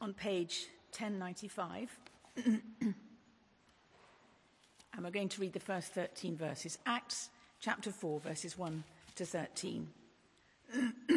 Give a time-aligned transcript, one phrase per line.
[0.00, 0.66] on page
[0.98, 1.98] 1095.
[2.46, 2.94] and
[5.02, 6.78] we're going to read the first 13 verses.
[6.86, 7.30] Acts
[7.60, 8.84] chapter 4, verses 1
[9.16, 9.88] to 13.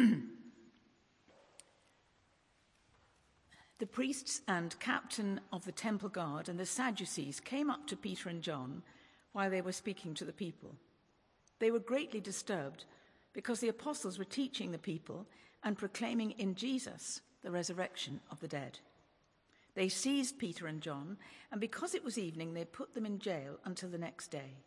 [3.78, 8.28] the priests and captain of the temple guard and the Sadducees came up to Peter
[8.28, 8.82] and John
[9.32, 10.74] while they were speaking to the people.
[11.58, 12.84] They were greatly disturbed
[13.32, 15.26] because the apostles were teaching the people
[15.62, 18.78] and proclaiming in Jesus the resurrection of the dead.
[19.74, 21.16] They seized Peter and John,
[21.50, 24.58] and because it was evening, they put them in jail until the next day.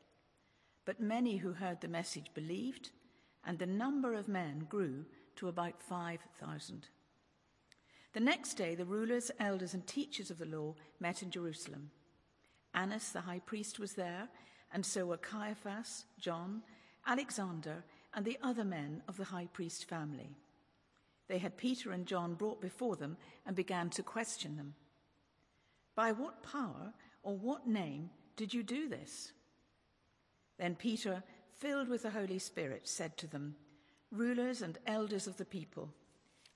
[0.84, 2.90] But many who heard the message believed,
[3.46, 6.88] and the number of men grew to about 5,000.
[8.14, 11.92] The next day, the rulers, elders, and teachers of the law met in Jerusalem.
[12.74, 14.28] Annas the high priest was there,
[14.74, 16.64] and so were Caiaphas, John,
[17.06, 17.84] Alexander,
[18.16, 20.36] and the other men of the high priest family.
[21.32, 24.74] They had Peter and John brought before them and began to question them.
[25.96, 26.92] By what power
[27.24, 29.32] or what name did you do this?
[30.60, 31.24] Then Peter,
[31.58, 33.56] filled with the Holy Spirit, said to them,
[34.12, 35.94] Rulers and elders of the people,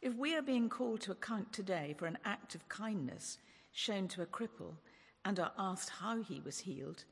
[0.02, 3.38] if we are being called to account today for an act of kindness
[3.72, 4.76] shown to a cripple
[5.24, 7.06] and are asked how he was healed,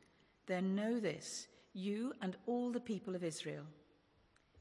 [0.47, 3.63] then know this, you and all the people of Israel.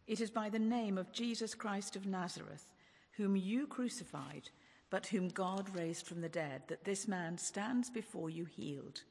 [0.06, 2.68] It is by the name of Jesus Christ of Nazareth,
[3.16, 4.50] whom you crucified,
[4.90, 9.02] but whom God raised from the dead, that this man stands before you healed.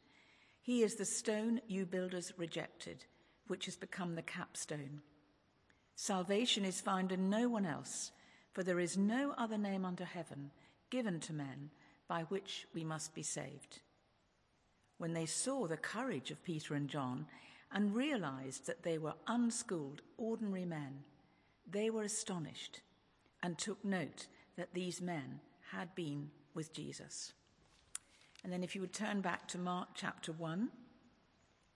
[0.61, 3.05] He is the stone you builders rejected,
[3.47, 5.01] which has become the capstone.
[5.95, 8.11] Salvation is found in no one else,
[8.53, 10.51] for there is no other name under heaven
[10.89, 11.69] given to men
[12.07, 13.79] by which we must be saved.
[14.97, 17.25] When they saw the courage of Peter and John,
[17.71, 21.03] and realized that they were unschooled, ordinary men,
[21.69, 22.81] they were astonished
[23.43, 25.39] and took note that these men
[25.71, 27.33] had been with Jesus.
[28.43, 30.69] And then, if you would turn back to Mark chapter 1,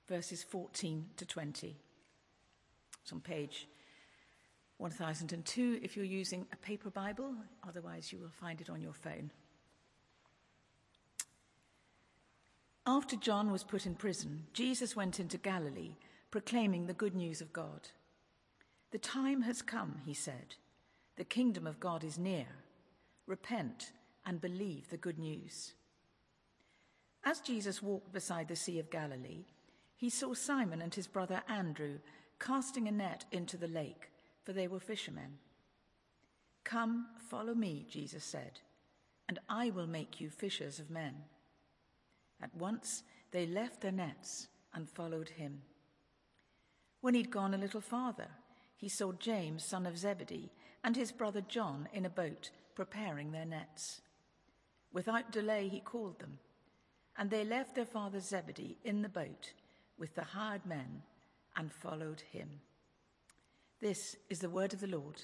[0.07, 1.75] verses 14 to 20.
[3.01, 3.67] It's on page
[4.77, 7.33] 1002 if you're using a paper Bible,
[7.67, 9.31] otherwise, you will find it on your phone.
[12.87, 15.95] After John was put in prison, Jesus went into Galilee,
[16.29, 17.89] proclaiming the good news of God.
[18.91, 20.55] The time has come, he said.
[21.17, 22.47] The kingdom of God is near.
[23.27, 23.91] Repent
[24.25, 25.73] and believe the good news.
[27.23, 29.45] As Jesus walked beside the Sea of Galilee,
[29.95, 31.99] he saw Simon and his brother Andrew
[32.39, 34.11] casting a net into the lake,
[34.43, 35.39] for they were fishermen.
[36.63, 38.59] Come, follow me, Jesus said,
[39.29, 41.15] and I will make you fishers of men.
[42.41, 45.61] At once they left their nets and followed him.
[47.01, 48.27] When he'd gone a little farther,
[48.75, 50.51] he saw James, son of Zebedee,
[50.83, 54.01] and his brother John in a boat preparing their nets.
[54.93, 56.39] Without delay, he called them,
[57.17, 59.53] and they left their father Zebedee in the boat
[59.97, 61.01] with the hired men
[61.55, 62.49] and followed him.
[63.81, 65.21] This is the word of the Lord.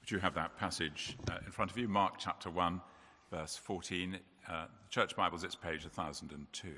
[0.00, 1.88] Would you have that passage uh, in front of you?
[1.88, 2.80] Mark chapter 1,
[3.30, 4.18] verse 14.
[4.48, 6.74] Uh, Church Bibles, it's page 1002.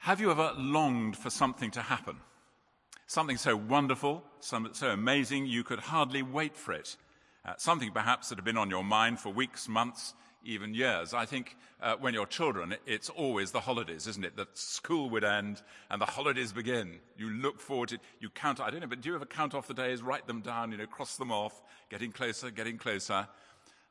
[0.00, 2.16] Have you ever longed for something to happen?
[3.06, 6.96] Something so wonderful, so amazing, you could hardly wait for it.
[7.44, 10.14] Uh, something perhaps that had been on your mind for weeks, months,
[10.44, 11.12] even years.
[11.12, 14.36] I think uh, when you're children, it's always the holidays, isn't it?
[14.36, 17.00] That school would end and the holidays begin.
[17.16, 18.00] You look forward to it.
[18.20, 20.40] You count, I don't know, but do you ever count off the days, write them
[20.40, 23.26] down, you know, cross them off, getting closer, getting closer?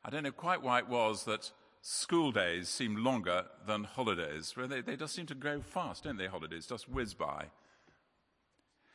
[0.04, 1.50] I don't know quite why it was that
[1.80, 4.54] school days seem longer than holidays.
[4.56, 6.66] They, they just seem to go fast, don't they, holidays?
[6.66, 7.46] Just whiz by.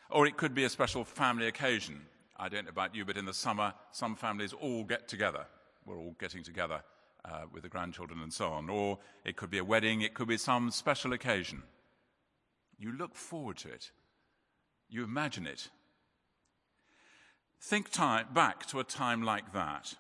[0.10, 2.02] Or it could be a special family occasion.
[2.38, 5.46] I don't know about you, but in the summer, some families all get together.
[5.86, 6.84] We're all getting together
[7.24, 8.70] uh, with the grandchildren and so on.
[8.70, 11.64] Or it could be a wedding, it could be some special occasion.
[12.78, 13.92] You look forward to it,
[14.90, 15.70] you imagine it.
[17.62, 19.96] Think time, back to a time like that.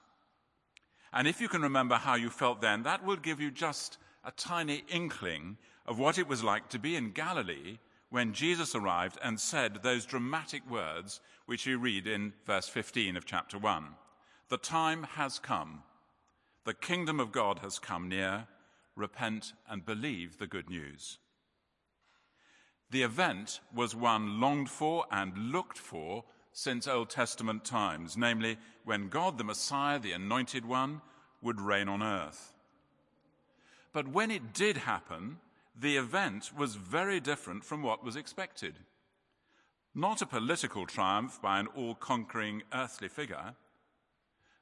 [1.15, 4.31] And if you can remember how you felt then, that will give you just a
[4.31, 5.57] tiny inkling
[5.87, 7.79] of what it was like to be in Galilee
[8.09, 13.25] when Jesus arrived and said those dramatic words which you read in verse 15 of
[13.25, 13.85] chapter 1.
[14.49, 15.81] The time has come
[16.65, 18.47] the kingdom of God has come near.
[18.95, 21.19] Repent and believe the good news.
[22.89, 26.23] The event was one longed for and looked for
[26.57, 31.01] since Old Testament times, namely when God the Messiah, the Anointed One,
[31.41, 32.53] would reign on earth.
[33.91, 35.39] But when it did happen,
[35.77, 38.75] the event was very different from what was expected.
[39.93, 43.55] Not a political triumph by an all conquering earthly figure,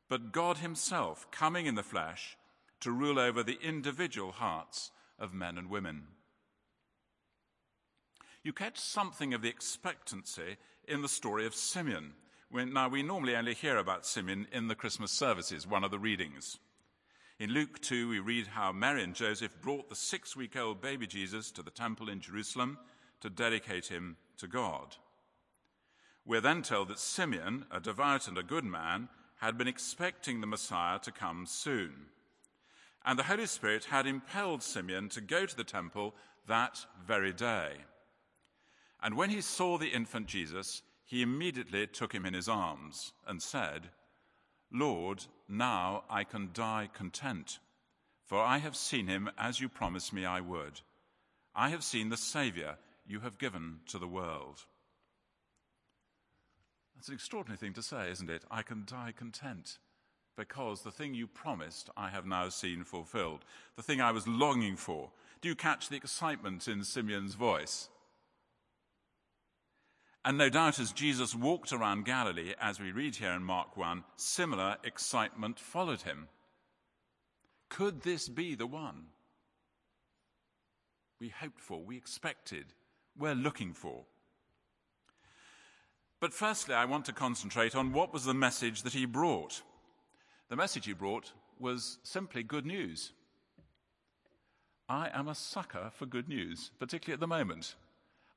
[0.09, 2.37] but God Himself coming in the flesh
[2.79, 4.89] to rule over the individual hearts
[5.19, 6.07] of men and women.
[8.43, 10.57] You catch something of the expectancy
[10.87, 12.13] in the story of Simeon.
[12.51, 16.59] Now, we normally only hear about Simeon in the Christmas services, one of the readings.
[17.39, 21.07] In Luke 2, we read how Mary and Joseph brought the six week old baby
[21.07, 22.77] Jesus to the temple in Jerusalem
[23.21, 24.97] to dedicate him to God.
[26.25, 30.47] We're then told that Simeon, a devout and a good man, had been expecting the
[30.47, 32.05] Messiah to come soon.
[33.05, 36.15] And the Holy Spirit had impelled Simeon to go to the temple
[36.47, 37.77] that very day.
[39.03, 43.41] And when he saw the infant Jesus, he immediately took him in his arms and
[43.41, 43.89] said,
[44.71, 47.59] Lord, now I can die content,
[48.25, 50.79] for I have seen him as you promised me I would.
[51.53, 54.63] I have seen the Saviour you have given to the world.
[56.95, 58.43] That's an extraordinary thing to say, isn't it?
[58.49, 59.77] I can die content
[60.37, 63.45] because the thing you promised I have now seen fulfilled,
[63.75, 65.11] the thing I was longing for.
[65.41, 67.89] Do you catch the excitement in Simeon's voice?
[70.25, 74.05] And no doubt, as Jesus walked around Galilee, as we read here in Mark 1,
[74.15, 76.29] similar excitement followed him.
[77.67, 79.07] Could this be the one
[81.19, 82.67] we hoped for, we expected,
[83.17, 84.05] we're looking for?
[86.21, 89.61] But firstly, I want to concentrate on what was the message that he brought.
[90.47, 93.11] The message he brought was simply good news.
[94.87, 97.75] I am a sucker for good news, particularly at the moment.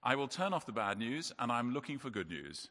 [0.03, 2.69] I will turn off the bad news and I'm looking for good news.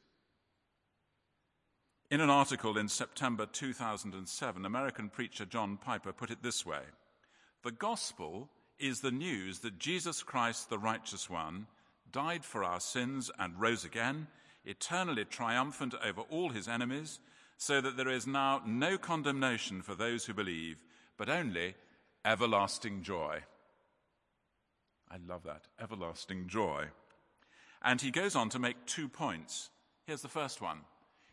[2.12, 6.82] In an article in September 2007, American preacher John Piper put it this way
[7.64, 11.68] The gospel is the news that Jesus Christ, the righteous one,
[12.12, 14.28] died for our sins and rose again,
[14.66, 17.20] eternally triumphant over all his enemies,
[17.58, 20.84] so that there is now no condemnation for those who believe,
[21.18, 21.76] but only
[22.24, 23.40] everlasting joy.
[25.10, 26.86] I love that, everlasting joy.
[27.86, 29.70] And he goes on to make two points.
[30.08, 30.80] Here's the first one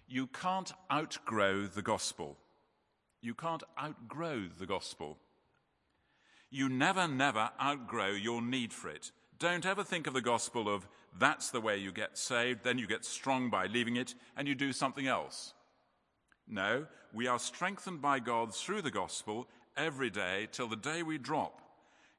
[0.07, 2.37] you can't outgrow the gospel.
[3.23, 5.17] You can't outgrow the gospel.
[6.51, 9.11] You never, never outgrow your need for it.
[9.39, 10.87] Don't ever think of the gospel of
[11.19, 14.55] that's the way you get saved, then you get strong by leaving it, and you
[14.55, 15.55] do something else.
[16.47, 21.17] No, we are strengthened by God through the gospel every day till the day we
[21.17, 21.63] drop.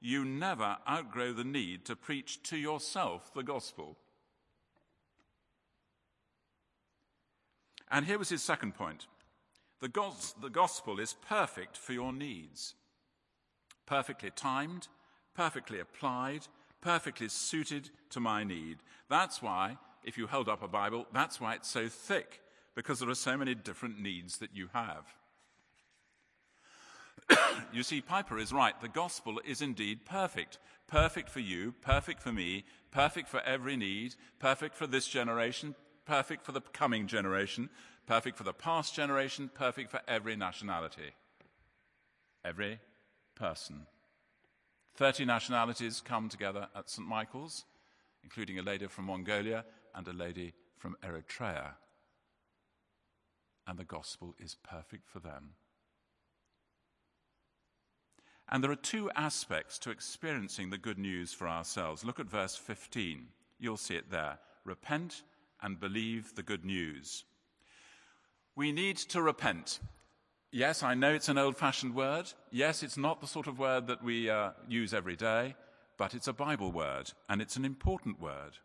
[0.01, 3.97] You never outgrow the need to preach to yourself the gospel.
[7.93, 9.05] And here was his second point
[9.79, 9.89] the,
[10.41, 12.73] the gospel is perfect for your needs,
[13.85, 14.87] perfectly timed,
[15.35, 16.47] perfectly applied,
[16.81, 18.77] perfectly suited to my need.
[19.09, 22.41] That's why, if you hold up a Bible, that's why it's so thick,
[22.75, 25.05] because there are so many different needs that you have.
[27.73, 28.79] you see, Piper is right.
[28.81, 30.57] The gospel is indeed perfect.
[30.87, 36.45] Perfect for you, perfect for me, perfect for every need, perfect for this generation, perfect
[36.45, 37.69] for the coming generation,
[38.07, 41.13] perfect for the past generation, perfect for every nationality.
[42.43, 42.79] Every
[43.35, 43.87] person.
[44.95, 47.07] 30 nationalities come together at St.
[47.07, 47.65] Michael's,
[48.23, 49.65] including a lady from Mongolia
[49.95, 51.71] and a lady from Eritrea.
[53.65, 55.51] And the gospel is perfect for them.
[58.49, 62.03] And there are two aspects to experiencing the good news for ourselves.
[62.03, 63.27] Look at verse 15.
[63.59, 64.37] You'll see it there.
[64.65, 65.23] Repent
[65.63, 67.23] and believe the good news.
[68.55, 69.79] We need to repent.
[70.51, 72.31] Yes, I know it's an old fashioned word.
[72.51, 75.55] Yes, it's not the sort of word that we uh, use every day,
[75.97, 78.59] but it's a Bible word, and it's an important word.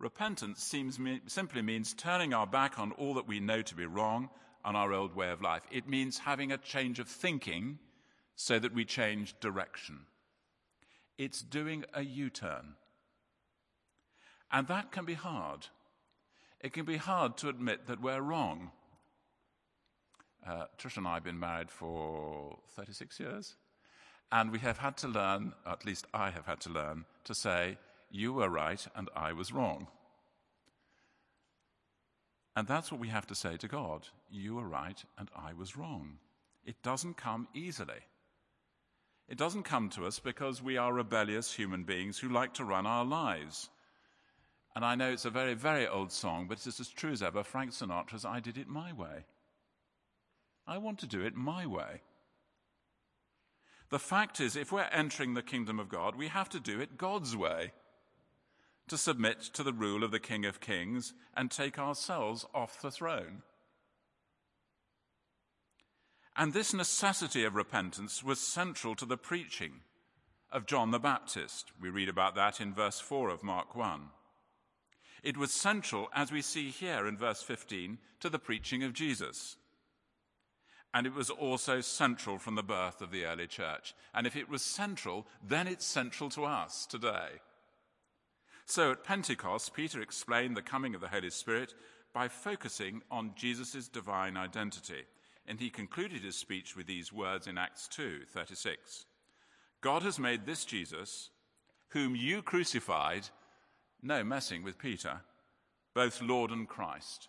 [0.00, 4.30] Repentance seems simply means turning our back on all that we know to be wrong
[4.64, 5.62] on our old way of life.
[5.70, 7.78] It means having a change of thinking
[8.34, 10.00] so that we change direction.
[11.18, 12.74] It's doing a U turn.
[14.50, 15.68] And that can be hard
[16.60, 18.70] it can be hard to admit that we're wrong.
[20.46, 23.56] Uh, Trish and I have been married for 36 years,
[24.32, 27.78] and we have had to learn, at least I have had to learn, to say,
[28.10, 29.88] You were right and I was wrong.
[32.56, 34.08] And that's what we have to say to God.
[34.30, 36.18] You were right and I was wrong.
[36.64, 38.02] It doesn't come easily.
[39.28, 42.86] It doesn't come to us because we are rebellious human beings who like to run
[42.86, 43.70] our lives.
[44.74, 47.42] And I know it's a very, very old song, but it's as true as ever
[47.42, 49.24] Frank Sinatra's I Did It My Way.
[50.66, 52.02] I want to do it my way.
[53.88, 56.96] The fact is, if we're entering the kingdom of God, we have to do it
[56.96, 57.72] God's way.
[58.90, 62.90] to submit to the rule of the King of Kings and take ourselves off the
[62.90, 63.42] throne.
[66.36, 69.82] And this necessity of repentance was central to the preaching
[70.50, 71.70] of John the Baptist.
[71.80, 74.08] We read about that in verse 4 of Mark 1.
[75.22, 79.56] It was central, as we see here in verse 15, to the preaching of Jesus.
[80.92, 83.94] And it was also central from the birth of the early church.
[84.14, 87.40] And if it was central, then it's central to us today.
[88.66, 91.74] So at Pentecost, Peter explained the coming of the Holy Spirit
[92.12, 95.04] by focusing on Jesus' divine identity.
[95.46, 99.06] And he concluded his speech with these words in Acts 2 36.
[99.80, 101.30] God has made this Jesus,
[101.90, 103.28] whom you crucified,
[104.02, 105.20] no messing with Peter,
[105.94, 107.28] both Lord and Christ.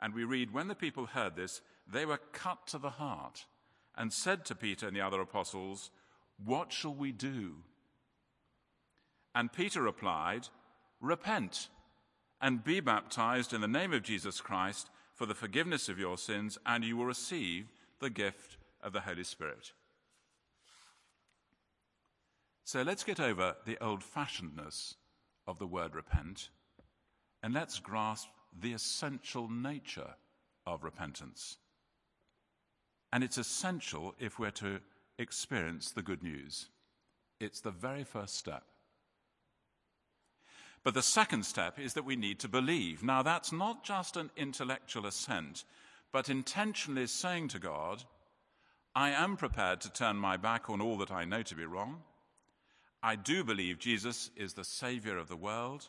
[0.00, 3.44] And we read, when the people heard this, they were cut to the heart
[3.96, 5.90] and said to Peter and the other apostles,
[6.44, 7.56] What shall we do?
[9.34, 10.48] And Peter replied,
[11.00, 11.68] Repent
[12.40, 16.58] and be baptized in the name of Jesus Christ for the forgiveness of your sins,
[16.66, 17.68] and you will receive
[18.00, 19.72] the gift of the Holy Spirit.
[22.64, 24.94] So let's get over the old fashionedness
[25.46, 26.50] of the word repent
[27.42, 30.14] and let's grasp the essential nature
[30.66, 31.56] of repentance.
[33.12, 34.80] And it's essential if we're to
[35.18, 36.68] experience the good news.
[37.40, 38.62] It's the very first step.
[40.84, 43.02] But the second step is that we need to believe.
[43.02, 45.64] Now, that's not just an intellectual assent,
[46.12, 48.04] but intentionally saying to God,
[48.94, 52.02] I am prepared to turn my back on all that I know to be wrong.
[53.02, 55.88] I do believe Jesus is the Savior of the world,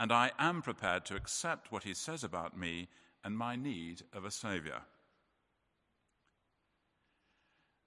[0.00, 2.88] and I am prepared to accept what he says about me
[3.22, 4.80] and my need of a Savior.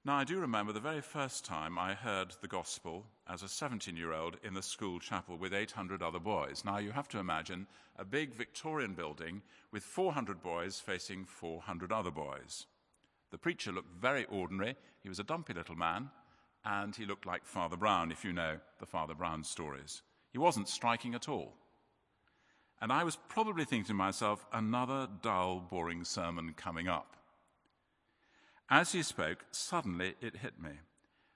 [0.05, 3.95] Now, I do remember the very first time I heard the gospel as a 17
[3.97, 6.63] year old in the school chapel with 800 other boys.
[6.65, 12.11] Now, you have to imagine a big Victorian building with 400 boys facing 400 other
[12.11, 12.67] boys.
[13.31, 14.75] The preacher looked very ordinary.
[15.01, 16.09] He was a dumpy little man,
[16.65, 20.01] and he looked like Father Brown, if you know the Father Brown stories.
[20.31, 21.53] He wasn't striking at all.
[22.81, 27.15] And I was probably thinking to myself, another dull, boring sermon coming up.
[28.69, 30.71] As he spoke, suddenly it hit me.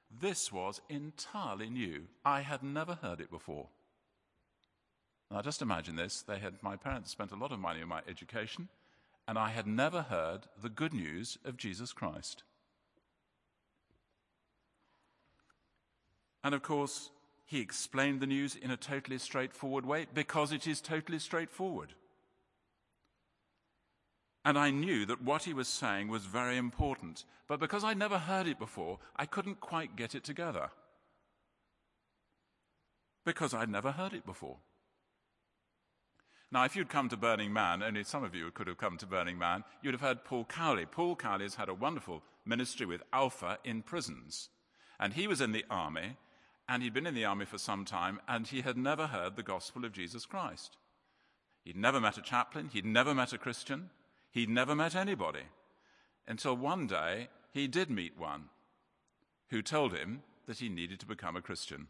[0.10, 2.08] This was entirely new.
[2.26, 3.68] I had never heard it before.
[5.30, 6.22] Now, just imagine this.
[6.22, 8.70] They had, my parents spent a lot of money on my education,
[9.28, 12.44] and I had never heard the good news of Jesus Christ.
[16.44, 17.12] And of course,
[17.46, 21.94] he explained the news in a totally straightforward way because it is totally straightforward.
[24.44, 27.26] And I knew that what he was saying was very important.
[27.48, 30.70] But because I'd never heard it before, I couldn't quite get it together.
[33.26, 34.58] Because I'd never heard it before.
[36.50, 39.06] Now, if you'd come to Burning Man, only some of you could have come to
[39.06, 40.86] Burning Man, you'd have heard Paul Cowley.
[40.86, 44.50] Paul Cowley has had a wonderful ministry with Alpha in prisons.
[44.98, 46.16] And he was in the army,
[46.68, 49.44] and he'd been in the army for some time, and he had never heard the
[49.44, 50.78] gospel of Jesus Christ.
[51.64, 53.90] He'd never met a chaplain, he'd never met a Christian,
[54.38, 55.44] He'd never met anybody
[56.28, 58.50] until one day he did meet one
[59.50, 61.88] who told him that he needed to become a Christian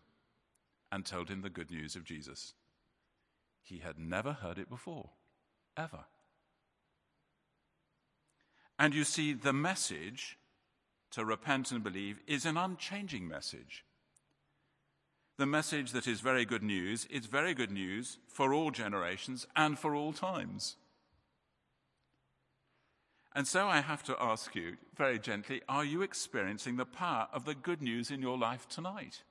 [0.92, 2.54] and told him the good news of Jesus.
[3.62, 5.10] He had never heard it before,
[5.76, 6.06] ever.
[8.80, 10.38] And you see, the message
[11.12, 13.84] to repent and believe is an unchanging message.
[15.38, 19.78] The message that is very good news is very good news for all generations and
[19.78, 20.78] for all times.
[23.36, 27.46] And so I have to ask you very gently are you experiencing the power of
[27.46, 29.22] the good news in your life tonight?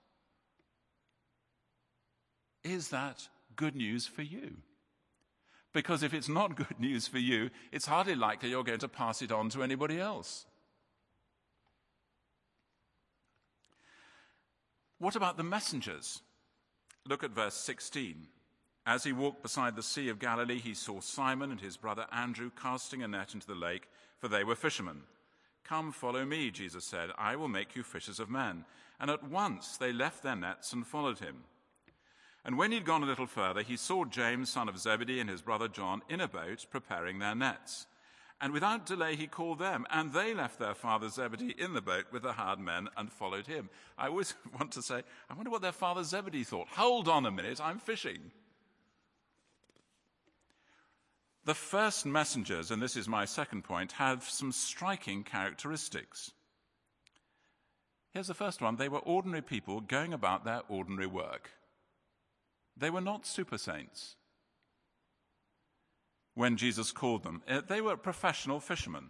[2.62, 4.58] Is that good news for you?
[5.72, 9.22] Because if it's not good news for you, it's hardly likely you're going to pass
[9.22, 10.46] it on to anybody else.
[14.98, 16.22] What about the messengers?
[17.06, 18.28] Look at verse 16.
[18.86, 22.50] As he walked beside the Sea of Galilee, he saw Simon and his brother Andrew
[22.60, 23.88] casting a net into the lake,
[24.18, 25.02] for they were fishermen.
[25.64, 27.10] Come, follow me, Jesus said.
[27.18, 28.64] I will make you fishers of men.
[29.00, 31.44] And at once they left their nets and followed him.
[32.44, 35.42] And when he'd gone a little further, he saw James, son of Zebedee, and his
[35.42, 37.86] brother John in a boat preparing their nets.
[38.40, 42.04] And without delay, he called them, and they left their father Zebedee in the boat
[42.12, 43.70] with the hired men and followed him.
[43.96, 46.68] I always want to say, I wonder what their father Zebedee thought.
[46.68, 48.30] Hold on a minute, I'm fishing.
[51.46, 56.32] The first messengers, and this is my second point, have some striking characteristics.
[58.10, 61.52] Here's the first one they were ordinary people going about their ordinary work.
[62.76, 64.16] They were not super saints.
[66.36, 69.08] When Jesus called them, uh, they were professional fishermen.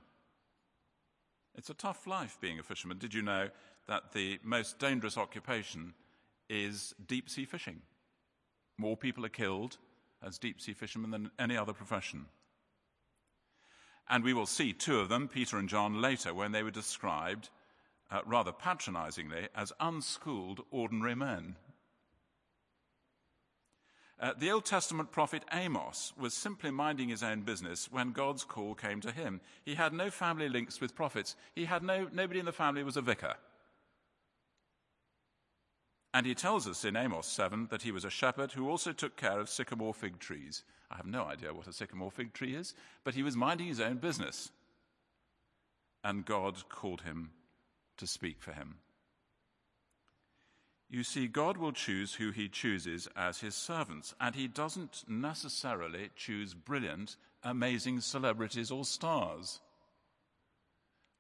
[1.57, 2.99] It's a tough life being a fisherman.
[2.99, 3.49] Did you know
[3.89, 5.95] that the most dangerous occupation
[6.49, 7.83] is deep sea fishing?
[8.79, 9.77] More people are killed
[10.23, 12.27] as deep sea fishermen than any other profession.
[14.09, 17.51] And we will see two of them, Peter and John, later when they were described
[18.09, 21.57] uh, rather patronizingly as unschooled ordinary men.
[24.19, 28.75] Uh, the Old Testament prophet Amos was simply minding his own business when God's call
[28.75, 29.43] came to him.
[29.65, 31.37] He had no family links with prophets.
[31.55, 33.35] He had no, nobody in the family was a vicar.
[36.15, 39.17] And he tells us in Amos 7 that he was a shepherd who also took
[39.17, 40.65] care of sycamore fig trees.
[40.91, 43.81] I have no idea what a sycamore fig tree is, but he was minding his
[43.81, 44.51] own business.
[46.03, 47.33] And God called him
[47.99, 48.77] to speak for him.
[50.89, 56.11] You see, God will choose who he chooses as his servants, and he doesn't necessarily
[56.15, 59.61] choose brilliant, amazing celebrities or stars.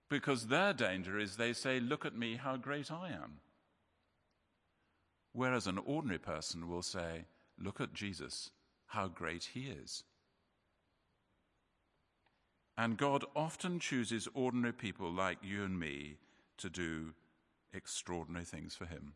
[0.08, 3.40] Because their danger is they say, Look at me, how great I am.
[5.32, 7.24] Whereas an ordinary person will say,
[7.58, 8.50] Look at Jesus,
[8.86, 10.04] how great he is.
[12.78, 16.18] And God often chooses ordinary people like you and me
[16.58, 17.14] to do
[17.72, 19.14] extraordinary things for him.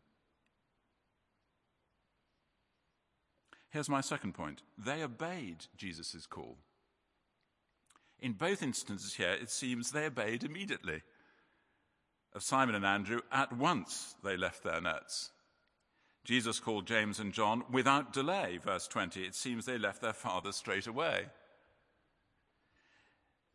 [3.71, 6.57] Here's my second point they obeyed Jesus' call.
[8.19, 11.01] In both instances here, it seems they obeyed immediately.
[12.33, 15.31] Of Simon and Andrew, at once they left their nets.
[16.23, 19.23] Jesus called James and John without delay, verse 20.
[19.23, 21.25] It seems they left their father straight away.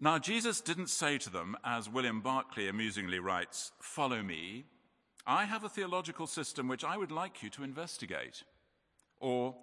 [0.00, 4.64] Now, Jesus didn't say to them, as William Barclay amusingly writes, Follow me.
[5.26, 8.42] I have a theological system which I would like you to investigate.
[9.20, 9.54] Or,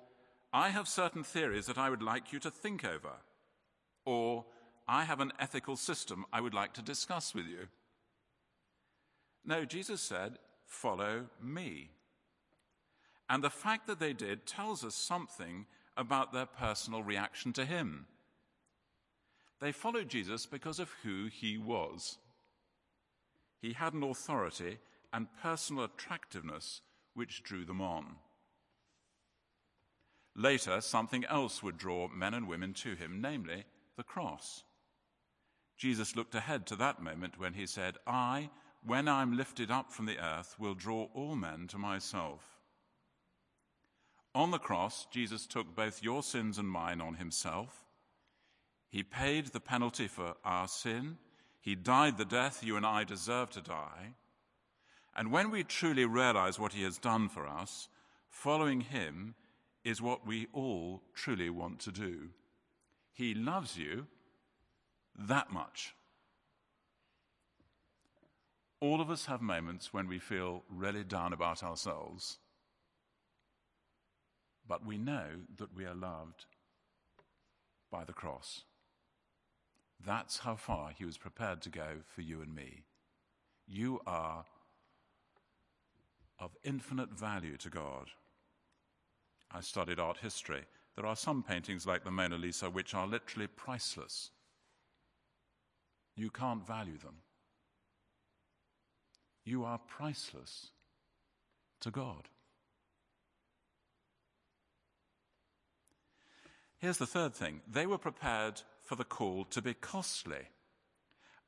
[0.54, 3.14] I have certain theories that I would like you to think over.
[4.06, 4.46] Or,
[4.88, 7.68] I have an ethical system I would like to discuss with you.
[9.46, 11.90] No, Jesus said, Follow me.
[13.30, 18.06] And the fact that they did tells us something about their personal reaction to him.
[19.60, 22.18] They followed Jesus because of who he was.
[23.62, 24.80] He had an authority
[25.14, 26.82] and personal attractiveness
[27.14, 28.18] which drew them on.
[30.36, 33.66] Later, something else would draw men and women to him, namely
[33.98, 34.64] the cross.
[35.78, 38.50] Jesus looked ahead to that moment when he said, I,
[38.86, 42.42] when I'm lifted up from the earth, will draw all men to myself.
[44.36, 47.86] On the cross, Jesus took both your sins and mine on himself.
[48.90, 51.18] He paid the penalty for our sin.
[51.62, 54.16] He died the death you and I deserve to die.
[55.16, 57.90] And when we truly realize what he has done for us,
[58.30, 59.36] following him
[59.84, 62.30] is what we all truly want to do.
[63.14, 64.08] He loves you
[65.18, 65.94] that much.
[68.80, 72.38] All of us have moments when we feel really down about ourselves,
[74.68, 76.46] but we know that we are loved
[77.92, 78.64] by the cross.
[80.06, 82.84] That's how far he was prepared to go for you and me.
[83.68, 84.46] You are
[86.40, 88.10] of infinite value to God.
[89.54, 90.64] I studied art history.
[90.96, 94.32] There are some paintings like the Mona Lisa which are literally priceless.
[96.16, 97.18] You can't value them.
[99.46, 100.68] You are priceless
[101.82, 102.30] to God.
[106.78, 110.50] Here's the third thing they were prepared for the call to be costly.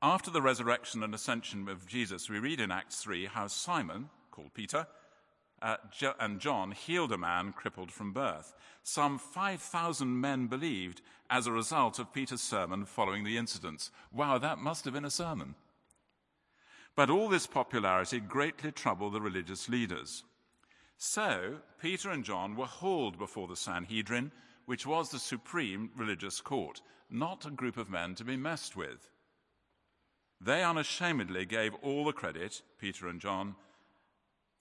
[0.02, 4.54] After the resurrection and ascension of Jesus, we read in Acts 3 how Simon, called
[4.54, 4.88] Peter,
[5.62, 5.78] uh,
[6.20, 8.54] and John healed a man crippled from birth.
[8.84, 13.92] Some 5,000 men believed as a result of Peter's sermon following the incidents.
[14.12, 15.56] Wow, that must have been a sermon.
[16.96, 20.24] But all this popularity greatly troubled the religious leaders.
[20.98, 24.32] So, Peter and John were hauled before the Sanhedrin,
[24.66, 29.10] which was the supreme religious court, not a group of men to be messed with.
[30.40, 33.56] They unashamedly gave all the credit, Peter and John,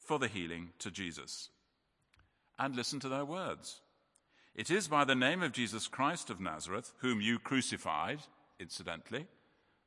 [0.05, 1.51] for the healing to Jesus.
[2.59, 3.81] And listen to their words.
[4.55, 8.21] It is by the name of Jesus Christ of Nazareth, whom you crucified,
[8.61, 9.27] incidentally,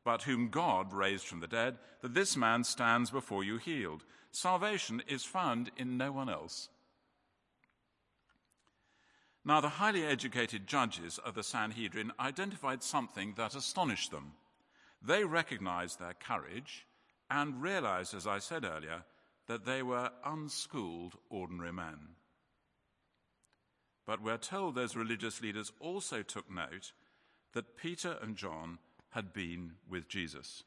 [0.03, 4.03] but whom God raised from the dead, that this man stands before you healed.
[4.31, 6.69] Salvation is found in no one else.
[9.45, 14.33] Now, the highly educated judges of the Sanhedrin identified something that astonished them.
[15.01, 16.85] They recognized their courage
[17.29, 19.03] and realized, as I said earlier,
[19.47, 22.15] that they were unschooled ordinary men.
[24.05, 26.93] but we're told those religious leaders also took note
[27.51, 28.79] that Peter and John
[29.09, 30.63] had been with Jesus.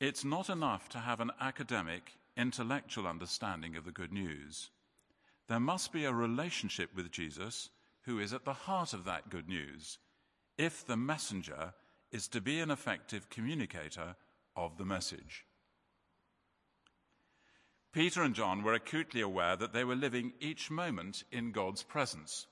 [0.00, 4.70] It's not enough to have an academic, intellectual understanding of the good news.
[5.48, 7.70] There must be a relationship with Jesus
[8.02, 9.98] who is at the heart of that good news
[10.58, 11.74] if the messenger
[12.10, 14.16] is to be an effective communicator
[14.56, 15.45] of the message.
[17.96, 22.46] Peter and John were acutely aware that they were living each moment in God's presence.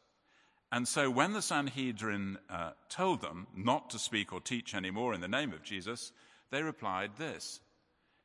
[0.73, 5.21] And so when the Sanhedrin uh, told them not to speak or teach anymore in
[5.21, 6.13] the name of Jesus,
[6.51, 7.61] they replied this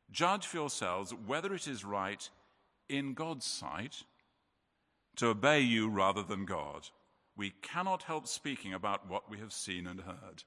[0.09, 2.29] Judge for yourselves whether it is right
[2.87, 4.03] in God's sight
[5.17, 6.87] to obey you rather than God.
[7.35, 10.45] We cannot help speaking about what we have seen and heard.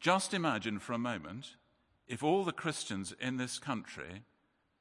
[0.00, 1.56] Just imagine for a moment
[2.10, 4.24] if all the Christians in this country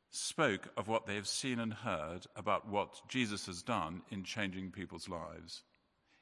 [0.10, 4.72] spoke of what they have seen and heard about what Jesus has done in changing
[4.72, 5.62] people's lives,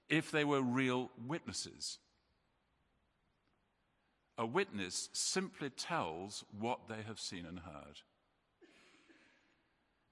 [0.10, 2.00] if they were real witnesses.
[4.38, 8.02] A witness simply tells what they have seen and heard.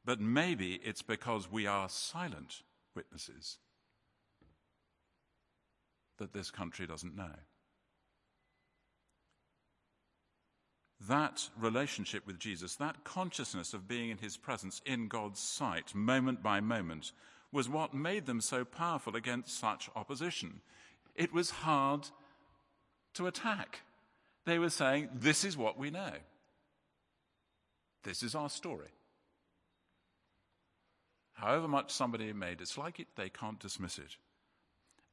[0.06, 2.62] But maybe it's because we are silent
[2.96, 3.58] witnesses
[6.20, 7.36] that this country doesn't know.
[11.08, 16.41] That relationship with Jesus, that consciousness of being in his presence in God's sight, moment
[16.41, 17.12] by moment,
[17.52, 20.62] was what made them so powerful against such opposition.
[21.15, 22.08] It was hard
[23.13, 23.82] to attack.
[24.46, 26.12] They were saying, This is what we know.
[28.04, 28.89] This is our story.
[31.34, 34.15] However much somebody may dislike it, they can't dismiss it.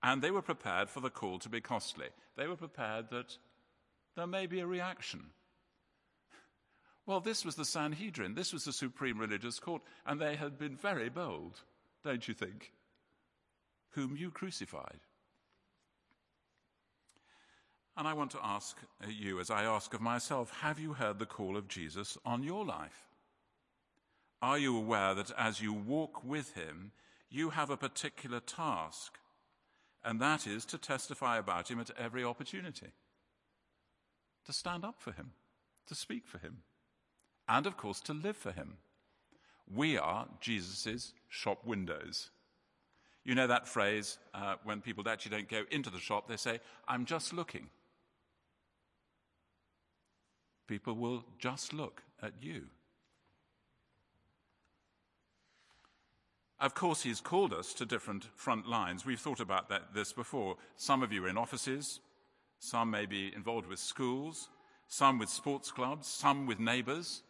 [0.02, 2.08] And they were prepared for the call to be costly.
[2.36, 3.36] They were prepared that
[4.16, 5.30] there may be a reaction
[7.06, 10.76] well, this was the Sanhedrin, this was the supreme religious court, and they had been
[10.76, 11.60] very bold,
[12.04, 12.72] don't you think?
[13.90, 15.00] Whom you crucified.
[17.96, 21.26] And I want to ask you, as I ask of myself, have you heard the
[21.26, 23.08] call of Jesus on your life?
[24.40, 26.92] Are you aware that as you walk with him,
[27.30, 29.18] you have a particular task,
[30.04, 32.92] and that is to testify about him at every opportunity,
[34.46, 35.32] to stand up for him,
[35.86, 36.58] to speak for him?
[37.52, 38.78] And, of course, to live for him.
[39.72, 42.30] We are Jesus' shop windows.
[43.24, 46.60] You know that phrase uh, when people actually don't go into the shop, they say,
[46.88, 47.68] I'm just looking.
[50.66, 52.62] People will just look at you.
[56.58, 59.04] Of course, he's called us to different front lines.
[59.04, 60.56] We've thought about that, this before.
[60.76, 62.00] Some of you are in offices,
[62.60, 64.48] some may be involved with schools,
[64.88, 67.22] some with sports clubs, some with neighbors.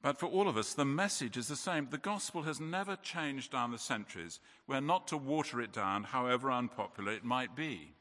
[0.00, 1.88] But for all of us, the message is the same.
[1.90, 4.38] The gospel has never changed down the centuries.
[4.66, 7.94] We're not to water it down, however unpopular it might be.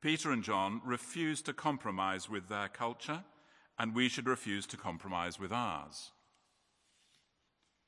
[0.00, 3.24] Peter and John refused to compromise with their culture,
[3.78, 6.12] and we should refuse to compromise with ours.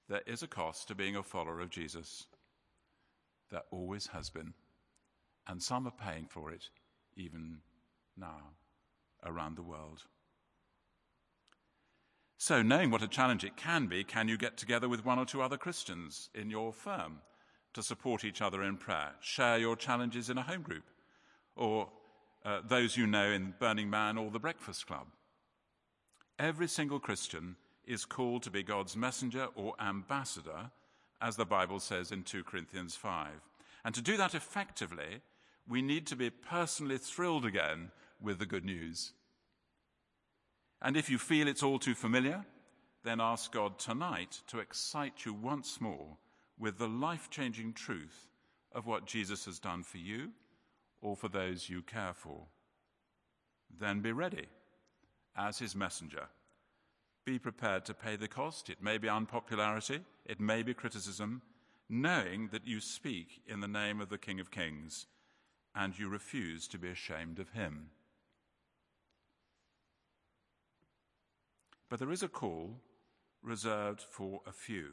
[0.08, 2.26] There is a cost to being a follower of Jesus.
[3.52, 4.54] There always has been.
[5.46, 6.68] And some are paying for it
[7.16, 7.58] even
[8.16, 8.54] now
[9.24, 10.02] around the world.
[12.42, 15.26] So, knowing what a challenge it can be, can you get together with one or
[15.26, 17.18] two other Christians in your firm
[17.74, 19.10] to support each other in prayer?
[19.20, 20.84] Share your challenges in a home group?
[21.54, 21.90] Or
[22.42, 25.08] uh, those you know in Burning Man or the Breakfast Club?
[26.38, 30.70] Every single Christian is called to be God's messenger or ambassador,
[31.20, 33.28] as the Bible says in 2 Corinthians 5.
[33.84, 35.20] And to do that effectively,
[35.68, 39.12] we need to be personally thrilled again with the good news.
[40.82, 42.44] And if you feel it's all too familiar,
[43.04, 46.16] then ask God tonight to excite you once more
[46.58, 48.28] with the life changing truth
[48.72, 50.30] of what Jesus has done for you
[51.00, 52.46] or for those you care for.
[53.78, 54.46] Then be ready
[55.36, 56.28] as his messenger.
[57.24, 58.68] Be prepared to pay the cost.
[58.68, 61.42] It may be unpopularity, it may be criticism,
[61.88, 65.06] knowing that you speak in the name of the King of Kings
[65.74, 67.90] and you refuse to be ashamed of him.
[71.90, 72.76] But there is a call
[73.42, 74.92] reserved for a few,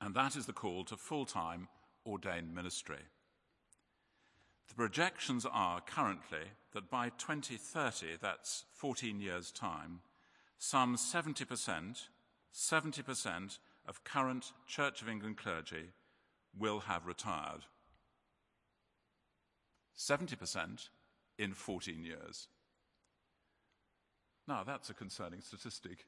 [0.00, 1.68] and that is the call to full time
[2.04, 3.02] ordained ministry.
[4.66, 10.00] The projections are currently that by 2030, that's 14 years' time,
[10.58, 12.08] some 70%,
[12.52, 15.92] 70% of current Church of England clergy
[16.58, 17.64] will have retired.
[19.96, 20.88] 70%
[21.38, 22.48] in 14 years.
[24.48, 26.06] Now, that's a concerning statistic.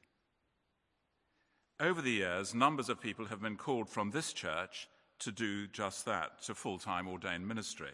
[1.79, 4.87] over the years, numbers of people have been called from this church
[5.19, 7.91] to do just that, to full time ordained ministry.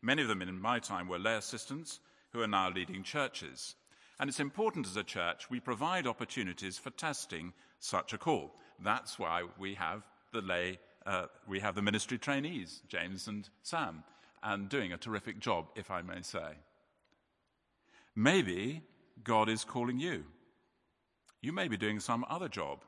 [0.00, 2.00] Many of them in my time were lay assistants
[2.30, 3.74] who are now leading churches.
[4.18, 8.54] And it's important as a church we provide opportunities for testing such a call.
[8.82, 14.04] That's why we have the lay, uh, we have the ministry trainees, James and Sam,
[14.42, 16.56] and doing a terrific job, if I may say.
[18.16, 18.82] Maybe
[19.24, 20.24] God is calling you.
[21.40, 22.84] You may be doing some other job,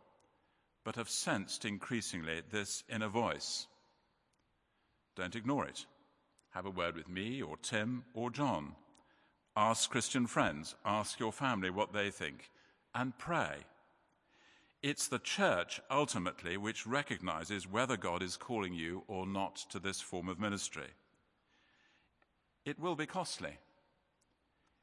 [0.85, 3.67] but have sensed increasingly this inner voice.
[5.17, 5.87] Don't ignore it.
[6.51, 8.75] Have a word with me or Tim or John.
[9.57, 12.51] Ask Christian friends, ask your family what they think,
[12.95, 13.59] and pray.
[14.83, 20.01] It's the church ultimately which recognizes whether God is calling you or not to this
[20.01, 20.89] form of ministry.
[22.65, 23.57] It will be costly.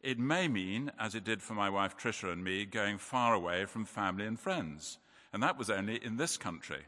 [0.04, 3.66] It may mean, as it did for my wife Tricia and me, going far away
[3.66, 4.98] from family and friends.
[5.32, 6.84] And that was only in this country.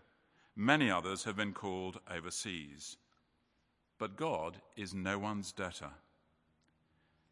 [0.55, 2.97] Many others have been called overseas.
[3.99, 5.91] But God is no one's debtor.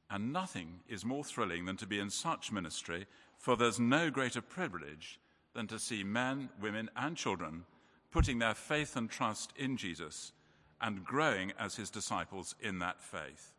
[0.09, 4.41] And nothing is more thrilling than to be in such ministry, for there's no greater
[4.41, 5.19] privilege
[5.53, 7.65] than to see men, women, and children
[8.11, 10.33] putting their faith and trust in Jesus
[10.81, 13.53] and growing as his disciples in that faith.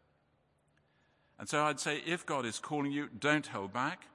[1.38, 4.06] And so I'd say if God is calling you, don't hold back,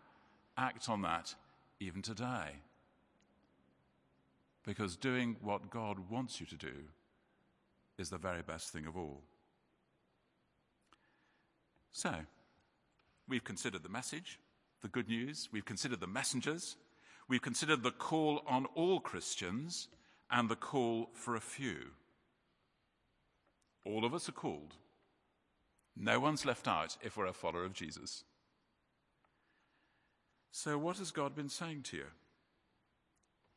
[0.57, 1.35] act on that
[1.79, 2.61] even today.
[4.65, 6.73] Because doing what God wants you to do
[7.97, 9.21] is the very best thing of all.
[11.91, 12.13] So,
[13.27, 14.39] we've considered the message,
[14.81, 16.75] the good news, we've considered the messengers,
[17.27, 19.87] we've considered the call on all Christians,
[20.29, 21.77] and the call for a few.
[23.85, 24.75] All of us are called.
[25.99, 28.23] No one's left out if we're a follower of Jesus.
[30.51, 32.05] So, what has God been saying to you?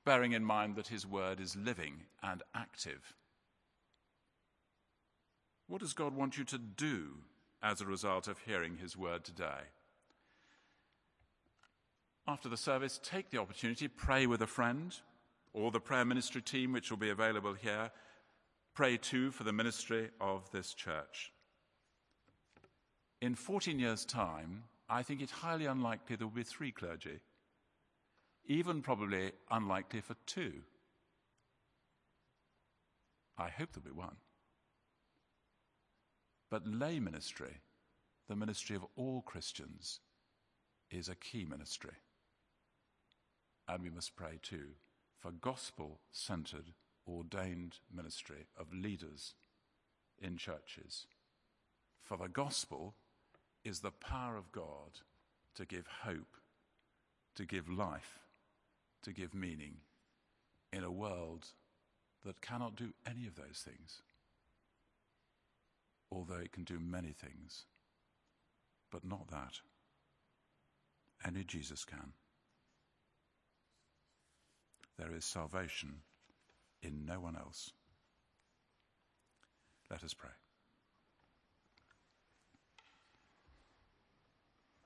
[0.05, 3.15] Bearing in mind that His word is living and active.
[5.67, 7.19] What does God want you to do
[7.63, 9.69] as a result of hearing His word today?
[12.27, 14.95] After the service, take the opportunity, pray with a friend
[15.53, 17.91] or the prayer ministry team, which will be available here.
[18.75, 21.33] Pray too for the ministry of this church.
[23.21, 27.21] In 14 years' time, I think it highly unlikely there will be three clergy,
[28.47, 30.63] even probably unlikely for two.
[33.37, 34.17] I hope there'll be one.
[36.51, 37.61] But lay ministry,
[38.29, 40.01] the ministry of all Christians,
[40.91, 41.95] is a key ministry.
[43.69, 44.71] And we must pray too
[45.21, 46.73] for gospel centered,
[47.07, 49.35] ordained ministry of leaders
[50.21, 51.07] in churches.
[52.03, 52.95] For the gospel
[53.65, 55.01] is the power of God
[55.57, 56.37] to give hope,
[57.37, 58.19] to give life,
[59.03, 59.77] to give meaning
[60.73, 61.47] in a world
[62.25, 64.03] that cannot do any of those things,
[66.11, 67.65] although it can do many things,
[68.91, 69.61] but not that.
[71.27, 72.13] Only Jesus can.
[74.99, 75.97] There is salvation
[76.83, 77.71] in no one else.
[79.91, 80.31] Let us pray.